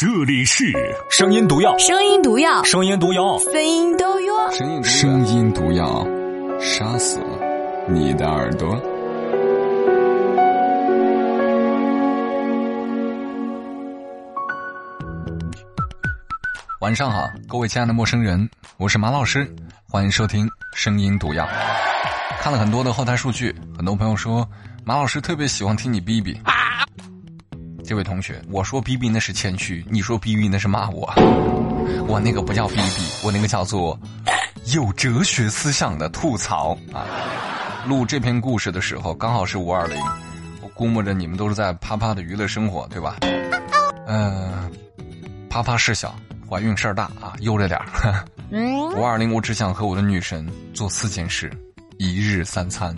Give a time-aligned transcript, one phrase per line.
[0.00, 0.64] 这里是
[1.10, 4.50] 声音毒药，声音毒药，声音毒药，声音毒药。
[4.50, 6.06] 声音声音毒药，
[6.58, 7.20] 杀死
[7.86, 8.82] 你的耳朵。
[16.80, 18.48] 晚上好，各位亲爱的陌生人，
[18.78, 19.54] 我是马老师，
[19.86, 21.46] 欢迎收听声音毒药。
[22.40, 24.48] 看了很多的后台数据，很多朋友说
[24.82, 26.40] 马老师特别喜欢听你逼逼。
[27.90, 31.12] 这位同学，我说逼逼那是谦虚，你说逼逼那是骂我。
[32.06, 33.98] 我那个不叫逼逼，我那个叫做
[34.66, 37.04] 有哲学思想的吐槽啊。
[37.88, 40.00] 录这篇故事的时候，刚好是五二零，
[40.62, 43.16] 我估摸着你们都是在啪啪的娱乐生活，对吧？
[44.06, 44.70] 嗯、
[45.48, 46.14] 啪啪事小，
[46.48, 48.24] 怀孕事儿大啊，悠着点儿。
[48.96, 51.52] 五二零，我只想和我的女神做四件事，
[51.98, 52.96] 一日三餐。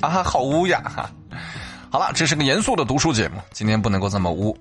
[0.00, 0.80] 啊，好污呀！
[0.84, 1.10] 哈。
[1.92, 4.56] 好了，这是个严肃的读书节目，今天不能够这么污。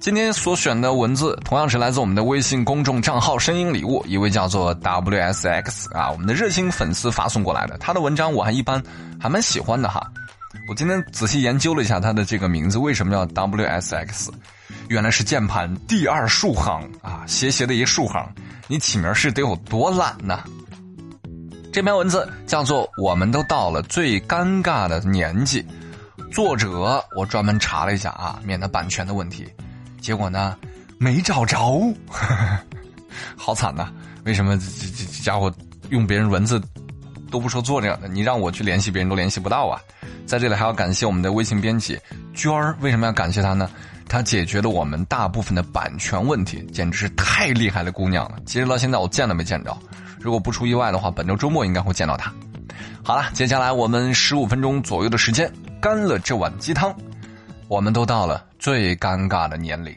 [0.00, 7.76] 今天所选的文字同样是来自我们的微信公众账号“声音礼物”，一位叫做 WSX 啊，我们的热心粉丝发送过来的。
[7.76, 8.82] 他的文章我还一般，
[9.20, 10.10] 还蛮喜欢的哈。
[10.70, 14.30] 我今天仔细研究了一下他的这个名字，为什么叫 WSX？
[14.88, 18.26] 原来是键盘第二竖行啊，斜斜的一竖行。
[18.66, 20.42] 你起名是得有多懒呢？
[21.70, 25.62] 这篇文字叫做《我们都到了最尴尬的年纪》。
[26.32, 29.46] 作者我专门查了一下啊，免得版权的问题，
[30.00, 30.56] 结果呢
[30.98, 31.80] 没找着，
[33.36, 33.90] 好惨呐！
[34.24, 35.52] 为什么这这这家伙
[35.88, 36.60] 用别人文字
[37.30, 38.08] 都不说作者的？
[38.08, 39.80] 你让我去联系别人都联系不到啊！
[40.26, 41.98] 在这里还要感谢我们的微信编辑
[42.34, 43.70] 娟儿，为什么要感谢她呢？
[44.08, 48.36] 她解决了我们大部分的版权问题，简直是太厉害的姑娘了。
[48.44, 49.76] 其实到现在我见都没见着，
[50.20, 52.32] 如果不出意外的话，本周周末应该会见到她。
[53.02, 55.50] 好了，接下来我们十五分钟左右的时间。
[55.80, 56.94] 干了这碗鸡汤，
[57.68, 59.94] 我们都到了最尴尬的年龄。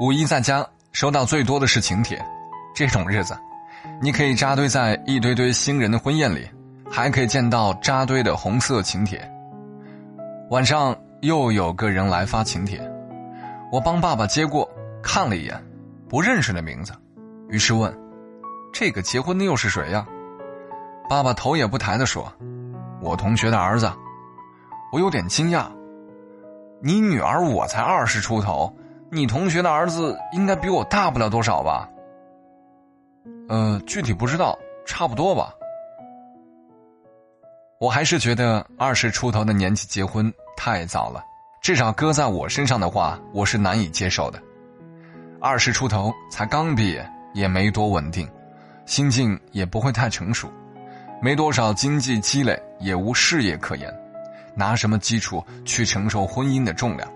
[0.00, 2.20] 五一在家收到最多的是请帖，
[2.74, 3.36] 这种日子，
[4.02, 6.48] 你可以扎堆在一堆堆新人的婚宴里，
[6.90, 9.30] 还可以见到扎堆的红色请帖。
[10.50, 12.80] 晚上又有个人来发请帖，
[13.70, 14.68] 我帮爸爸接过，
[15.02, 15.62] 看了一眼，
[16.08, 16.92] 不认识的名字，
[17.48, 17.96] 于是问
[18.72, 20.06] ：“这个结婚的又是谁呀？”
[21.08, 22.32] 爸爸头也不抬的说
[23.00, 23.92] ：“我同学的儿子。”
[24.92, 25.66] 我有点惊讶
[26.80, 28.72] ：“你女儿我才二十出头，
[29.10, 31.88] 你同学的儿子应该比我大不了多少吧？”
[33.48, 34.56] 呃，具体不知道，
[34.86, 35.52] 差不多吧。
[37.80, 41.22] 我还是觉得二十出头的年纪结婚太早了，
[41.60, 44.40] 至少搁在我身上的话，我是难以接受的。
[45.40, 48.26] 二十出头才刚毕业，也没多稳定，
[48.86, 50.48] 心境也不会太成熟。
[51.22, 53.92] 没多少经济积累，也无事业可言，
[54.54, 57.10] 拿什么基础去承受婚姻的重量？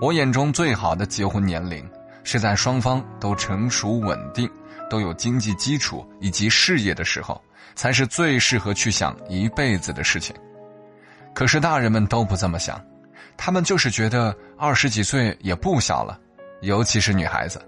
[0.00, 1.88] 我眼中最好的结婚年龄，
[2.22, 4.48] 是在双方都成熟稳定、
[4.88, 7.40] 都有经济基础以及事业的时候，
[7.74, 10.34] 才是最适合去想一辈子的事情。
[11.34, 12.80] 可是大人们都不这么想，
[13.36, 16.18] 他们就是觉得二十几岁也不小了，
[16.62, 17.60] 尤其是女孩子，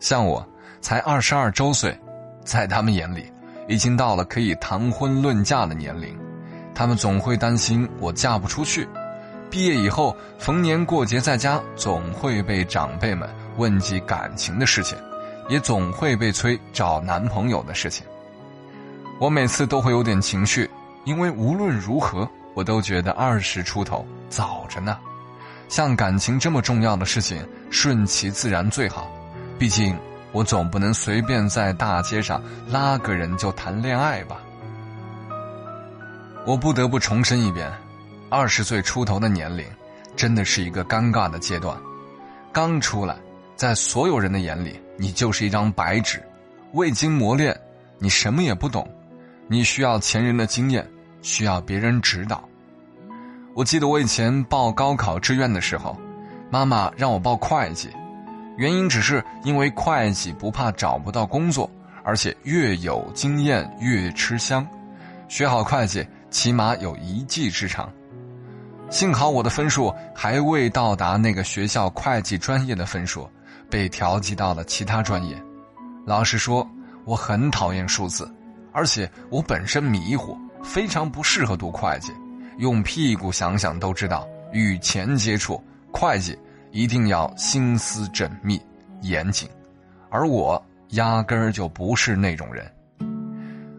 [0.00, 0.46] 像我，
[0.80, 1.96] 才二十二周岁，
[2.44, 3.31] 在他们眼里。
[3.68, 6.18] 已经到了可以谈婚论嫁的年龄，
[6.74, 8.88] 他们总会担心我嫁不出去。
[9.50, 14.96] 毕业以后，逢年过节在家，总会被长辈们问及感情的事情，
[15.48, 18.04] 也总会被催找男朋友的事情。
[19.20, 20.68] 我每次都会有点情绪，
[21.04, 24.98] 因为无论如何，我都觉得二十出头早着呢。
[25.68, 29.10] 像感情这么重要的事情，顺其自然最好。
[29.58, 29.96] 毕竟。
[30.32, 34.38] 我总不能随便在大街上拉个人就谈恋爱吧？
[36.44, 37.70] 我不得不重申一遍，
[38.30, 39.64] 二十岁出头的年龄，
[40.16, 41.76] 真的是一个尴尬的阶段。
[42.50, 43.16] 刚出来，
[43.56, 46.22] 在所有人的眼里，你就是一张白纸，
[46.72, 47.56] 未经磨练，
[47.98, 48.90] 你什么也不懂，
[49.46, 50.86] 你需要前人的经验，
[51.22, 52.42] 需要别人指导。
[53.54, 55.96] 我记得我以前报高考志愿的时候，
[56.50, 57.90] 妈妈让我报会计。
[58.56, 61.70] 原因只是因为会计不怕找不到工作，
[62.04, 64.66] 而且越有经验越吃香，
[65.28, 67.90] 学好会计起码有一技之长。
[68.90, 73.28] 幸好我的分数还未到达那个学校会计专业的分数，
[73.70, 75.42] 被调剂到了其他专业。
[76.04, 76.68] 老实说，
[77.06, 78.30] 我很讨厌数字，
[78.70, 82.12] 而且我本身迷糊，非常不适合读会计。
[82.58, 86.38] 用屁股想想都知道，与钱接触，会计。
[86.72, 88.60] 一定要心思缜密、
[89.02, 89.48] 严谨，
[90.10, 90.60] 而我
[90.90, 92.68] 压根儿就不是那种人。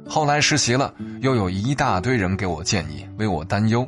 [0.08, 3.88] 后来实习了，又有一大堆人给我建议，为我担忧。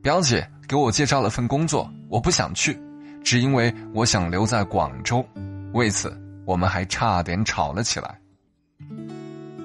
[0.00, 2.80] 表姐给我介绍了份工作，我不想去，
[3.24, 5.24] 只因为我想留在广州。
[5.72, 8.18] 为此，我们还差点吵了起来。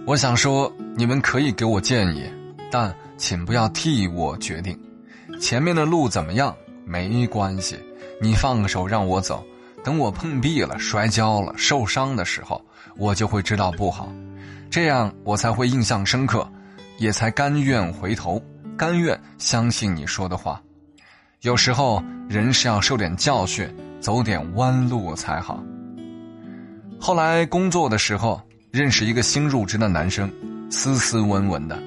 [0.08, 2.28] 我想说，你们可以给我建议，
[2.72, 4.78] 但请不要替我决定。
[5.40, 6.56] 前面的路怎么样
[6.86, 7.78] 没关系，
[8.22, 9.44] 你放手让我走。
[9.84, 12.64] 等我碰壁了、摔跤了、受伤的时候，
[12.96, 14.10] 我就会知道不好，
[14.70, 16.50] 这样我才会印象深刻，
[16.98, 18.42] 也才甘愿回头，
[18.78, 20.62] 甘愿相信你说的话。
[21.42, 23.70] 有时候人是要受点教训，
[24.00, 25.62] 走点弯路才好。
[26.98, 30.32] 后来工作的时候，认识一个新入职的男生，
[30.70, 31.78] 斯斯文文的，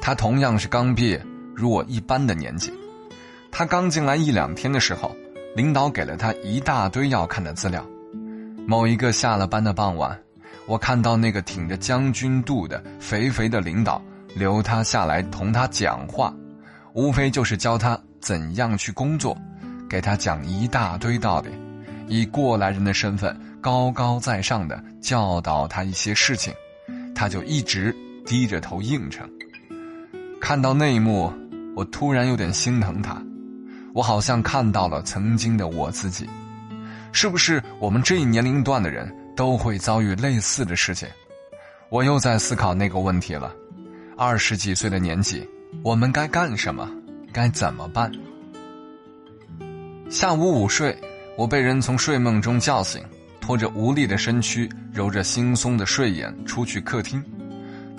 [0.00, 1.22] 他同样是刚毕业，
[1.54, 2.72] 如我一般的年纪。
[3.52, 5.14] 他刚进来一两天的时候。
[5.54, 7.84] 领导给了他一大堆要看的资料。
[8.66, 10.18] 某一个下了班的傍晚，
[10.66, 14.02] 我看到那个挺着将军肚的肥肥的领导
[14.34, 16.34] 留他下来同他讲话，
[16.92, 19.36] 无非就是教他怎样去工作，
[19.88, 21.50] 给他讲一大堆道理，
[22.08, 26.52] 以过来人的身份高高在上的教导他一些事情，
[27.14, 27.94] 他就一直
[28.26, 29.28] 低着头应承。
[30.40, 31.32] 看到那一幕，
[31.76, 33.22] 我突然有点心疼他。
[33.94, 36.28] 我好像看到了曾经的我自己，
[37.12, 41.08] 是不是我们这一年龄段的人都会遭遇类似的事情？
[41.90, 43.54] 我又在思考那个问题了。
[44.16, 45.48] 二十几岁的年纪，
[45.84, 46.90] 我们该干什么？
[47.32, 48.10] 该怎么办？
[50.10, 50.96] 下午午睡，
[51.38, 53.00] 我被人从睡梦中叫醒，
[53.40, 57.22] 拖着无力的身躯，揉着惺忪的睡眼，出去客厅。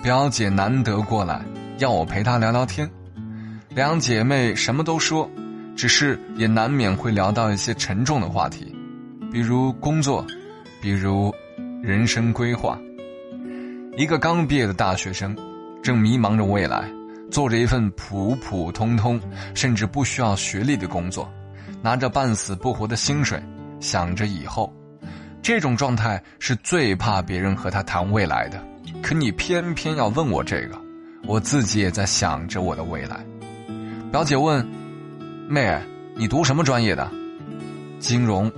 [0.02, 1.42] 表姐难得过来，
[1.78, 2.86] 要我陪她聊聊天。
[3.70, 5.26] 两姐妹什么都说。
[5.76, 8.74] 只是也难免会聊到一些沉重的话题，
[9.30, 10.26] 比如工作，
[10.80, 11.32] 比如
[11.82, 12.78] 人生规划。
[13.98, 15.36] 一个刚毕业的大学生，
[15.82, 16.90] 正迷茫着未来，
[17.30, 19.20] 做着一份普普通通
[19.54, 21.30] 甚至不需要学历的工作，
[21.82, 23.38] 拿着半死不活的薪水，
[23.78, 24.72] 想着以后。
[25.42, 28.58] 这种状态是最怕别人和他谈未来的。
[29.02, 30.80] 可你偏偏要问我这个，
[31.26, 33.24] 我自己也在想着我的未来。
[34.10, 34.66] 表姐问。
[35.48, 35.80] 妹，
[36.16, 37.08] 你读什么专业的？
[38.00, 38.50] 金融。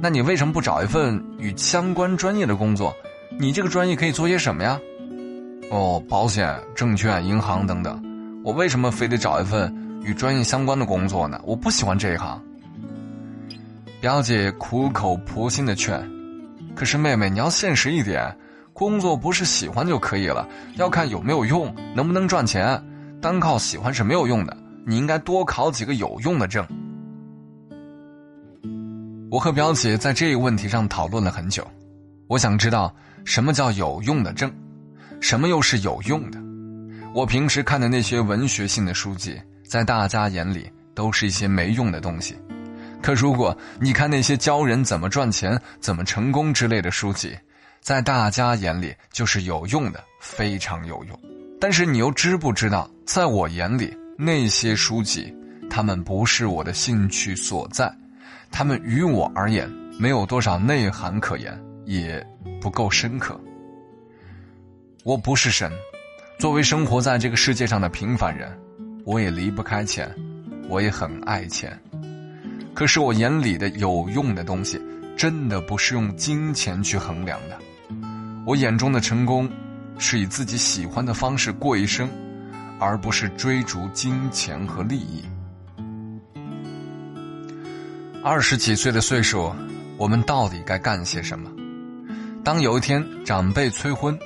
[0.00, 2.94] 那你为什么不找一份与相关专业的工作？
[3.38, 4.80] 你这个专业可以做些什么呀？
[5.70, 8.02] 哦，保险、证券、银行等等。
[8.42, 9.70] 我为什么非得找一份
[10.02, 11.38] 与专业相关的工作呢？
[11.44, 12.42] 我不喜欢这一行。
[14.00, 16.02] 表姐苦口婆心的劝，
[16.74, 18.34] 可是妹妹你要现实一点，
[18.72, 22.82] 工作不是喜欢就可以了，要看有没有用，能不能赚钱。
[23.20, 24.56] 单靠喜欢是没有用的。
[24.86, 26.66] 你应该多考几个有用的证。
[29.30, 31.66] 我和表姐在这个问题上讨论了很久，
[32.26, 32.92] 我想知道
[33.24, 34.52] 什么叫有用的证，
[35.20, 36.38] 什么又是有用的。
[37.14, 42.36] 我平时看的那些文学性的书籍，在大家眼里都是一些没用的东西。
[43.02, 47.36] 可如果你看那些教人怎么赚钱、怎么成功之类的书籍，
[47.80, 51.18] 在大家眼里就是有用的，非常有用。
[51.60, 53.96] 但是你又知不知道，在我眼里？
[54.22, 55.34] 那些书籍，
[55.70, 57.90] 他们不是我的兴趣所在，
[58.50, 59.66] 他们于我而言
[59.98, 62.22] 没有多少内涵可言，也
[62.60, 63.40] 不够深刻。
[65.04, 65.72] 我不是神，
[66.38, 68.54] 作为生活在这个世界上的平凡人，
[69.06, 70.14] 我也离不开钱，
[70.68, 71.80] 我也很爱钱。
[72.74, 74.78] 可是我眼里的有用的东西，
[75.16, 77.58] 真的不是用金钱去衡量的。
[78.44, 79.50] 我眼中的成功，
[79.98, 82.06] 是以自己喜欢的方式过一生。
[82.80, 85.22] 而不是追逐金钱和利益。
[88.24, 89.52] 二十几岁的岁数，
[89.96, 91.50] 我们到底该干些什么？
[92.42, 94.18] 当有一天长辈催婚，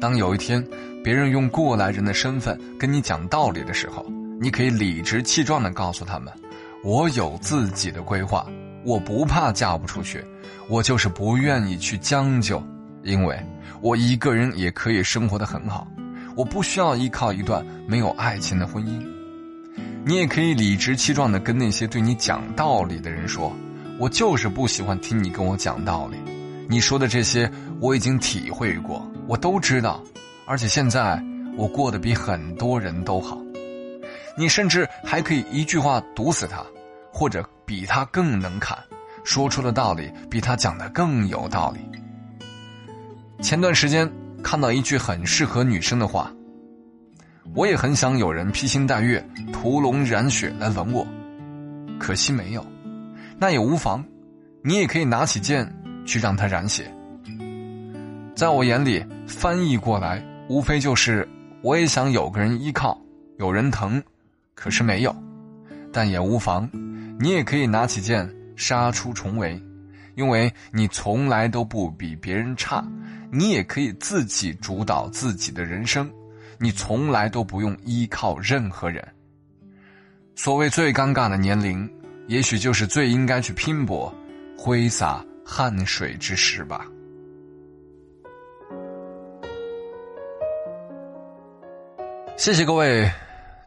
[0.00, 0.64] 当有一天
[1.04, 4.04] 别人用过来人的身份跟你讲道理的时候，
[4.40, 6.32] 你可以理直气壮的告诉他们
[6.82, 8.44] ：“我有自己的规划，
[8.84, 10.24] 我不怕嫁不出去，
[10.68, 12.60] 我就是不愿意去将就，
[13.04, 13.40] 因为
[13.80, 15.86] 我一个人也可以生活的很好。”
[16.36, 19.04] 我不需要依靠一段没有爱情的婚姻，
[20.04, 23.52] 你也可以理直气壮的跟那些对你讲道理的人说
[23.98, 26.16] ：“我就是不喜欢听你跟我讲道理，
[26.68, 30.02] 你说的这些我已经体会过，我都知道，
[30.46, 31.22] 而且现在
[31.56, 33.38] 我过得比很多人都好。”
[34.38, 36.64] 你甚至还可以一句话毒死他，
[37.12, 38.78] 或者比他更能侃，
[39.24, 41.80] 说出的道理比他讲的更有道理。
[43.42, 44.10] 前段时间。
[44.42, 46.32] 看到一句很适合女生的话，
[47.54, 51.06] 我也很想有人披星戴月、屠龙染血来吻我，
[51.98, 52.64] 可惜没有。
[53.38, 54.04] 那也无妨，
[54.62, 55.70] 你也可以拿起剑
[56.04, 56.92] 去让他染血。
[58.34, 61.28] 在我眼里，翻译过来无非就是
[61.62, 63.00] 我也想有个人依靠，
[63.38, 64.02] 有人疼，
[64.54, 65.14] 可是没有。
[65.92, 66.68] 但也无妨。
[67.18, 69.62] 你也可以拿起剑杀出重围，
[70.14, 72.82] 因为你从来都不比别人差。
[73.32, 76.10] 你也可以自己主导自己的人生，
[76.58, 79.06] 你从来都不用依靠任何人。
[80.34, 81.88] 所谓最尴尬的年龄，
[82.26, 84.12] 也许就是最应该去拼搏、
[84.58, 86.84] 挥洒汗水之时吧。
[92.36, 93.08] 谢谢各位，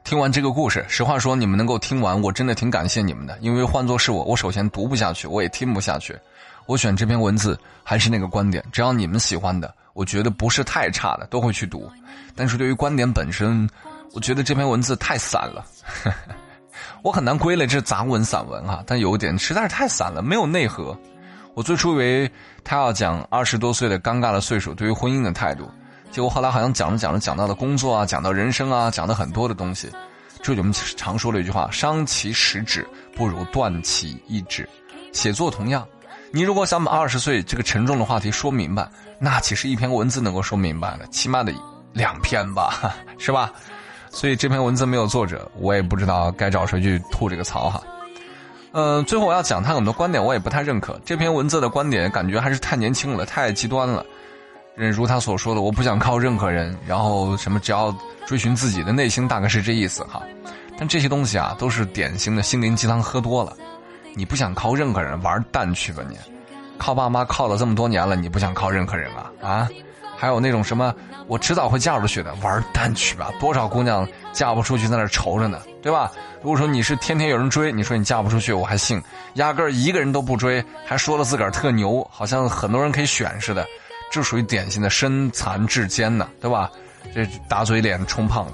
[0.04, 3.38] 听完这个故事，实话说，你们能够听完，我真的挺感谢你们的。
[3.40, 6.18] 因为换作是我，我首先读不下去，我也听不下去。
[6.66, 11.90] 我选这篇文字还是那个观点，只要你们喜欢的，我觉得不是太差的，都会去读。
[12.36, 13.70] 但是对于观点本身，
[14.14, 15.66] 我觉得这篇文字太散了，
[17.04, 18.84] 我很难归类这杂文散文哈。
[18.88, 20.98] 但有一点实在是太散了，没有内核。
[21.54, 22.32] 我最初以为
[22.64, 25.70] 他要讲二十多岁的尴尬的岁数对于婚姻的态度。
[26.12, 29.92] 结果后来好像讲着讲着讲到了工作啊，讲到人生啊，讲的很多的东西。
[30.42, 34.68] 这就我们常说的一句话：伤其十指，不如断其一指。
[35.12, 35.88] 写作同样，
[36.36, 41.54] 你如果想把二十岁这个沉重的话题说明白，那其实一篇文字能够说明白的，起码得
[41.94, 43.52] 两篇 吧，是吧？
[44.10, 47.84] 所以这篇文字没有作者，我也不知道该找谁去吐这个槽哈。
[48.72, 51.00] 嗯，最后我要讲他很多观点，我也不太认可。
[51.06, 54.04] 这篇文字的观点感觉还是太年轻了，太极端了。
[54.76, 60.24] 如他所说的，我不想靠任何人，然后什么只要追寻自己的内心，大概是这意思哈。
[60.80, 63.56] 但这些东西啊，都是典型的心灵鸡汤，喝多了。
[64.16, 66.18] 你不想靠任何人，玩蛋去吧你！
[66.78, 69.70] 靠爸妈靠了这么多年了，你不想靠任何人啊啊！
[70.18, 70.94] 还有那种什么
[71.28, 73.32] 我迟早会嫁出去的，玩蛋去吧！
[73.40, 76.12] 多少姑娘嫁不出去，在那愁着呢，对吧？
[76.42, 79.00] 如果说你是天天有人追，你说你嫁不出去，我还信；
[79.36, 83.66] 压根儿一个人都不追，还说了自个儿特牛，好像很多人可以选似的。
[84.12, 86.70] 这属于典型的身残志坚呢，对吧？
[87.16, 88.54] 这打嘴脸充胖子，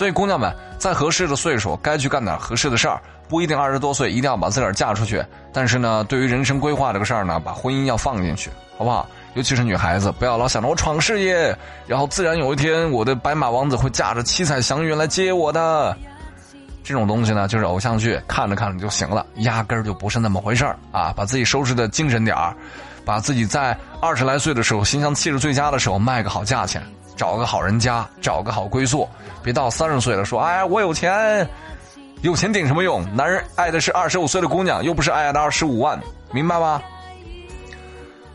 [0.00, 5.22] 所以姑娘们在合适的岁数该去干点合适的事儿，不一定二十多岁一定要把自个儿嫁出去。
[5.52, 9.06] 但是呢，对于人生规划这个事儿呢，把婚姻要放进去，好不好？
[9.34, 11.54] 尤其是女孩子，不要老想着我闯事业，
[11.86, 15.94] 然后自然有一天我的白马王子会驾着七彩祥云来接我的。
[16.82, 21.12] 这种东西呢，就是偶像剧看着看着就行了，压根儿就不是那么回事儿啊！
[21.14, 22.56] 把自己收拾的精神点儿。
[23.04, 26.82] 把自己在二十来岁的时候，形象气质最佳的时候卖个好价钱，
[27.20, 29.06] 找个好人家，找个好归宿，
[29.42, 31.46] 别到三十岁了说：“哎，我有钱，
[32.22, 33.04] 有钱顶什么用？
[33.14, 36.00] 男人爱的是二十五岁的姑娘，又不是爱的二十五万，
[36.32, 36.80] 明白吗？”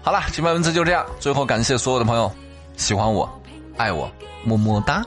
[0.06, 1.04] 好了，这篇文字就这样。
[1.20, 2.32] 最后感谢所有的朋友，
[2.78, 3.28] 喜欢我，
[3.76, 4.08] 爱我，
[4.44, 5.04] 么么哒！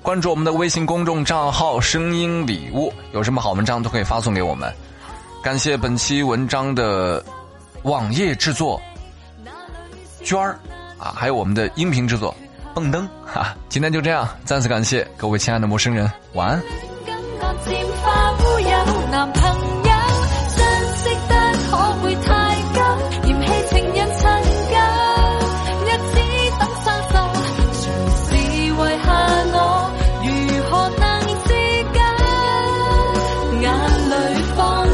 [0.00, 4.72] 关注我们的微信公众账号“声音礼物”，有什么好文章都可以发送给我们。
[5.42, 7.20] 感谢本期文章的
[7.82, 8.80] 网页制作。
[10.22, 10.56] 娟儿，
[10.98, 12.32] 啊，还有我们的音频制作，
[12.78, 16.62] 蹦灯，哈，今天就这样，再次感谢各位亲爱的陌生人，晚安。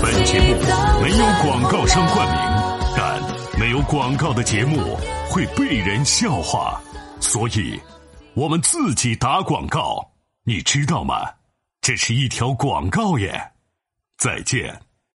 [0.00, 0.54] 本节目
[1.02, 2.38] 没有广告商冠名，
[2.96, 3.20] 但
[3.60, 4.98] 没有广告的节目。
[5.30, 6.80] 会被人笑话，
[7.34, 7.80] 所以
[8.34, 10.08] 我们自己打广告，
[10.44, 11.28] 你知道吗？
[11.80, 13.50] 这是一条广告耶！
[14.16, 14.80] 再见。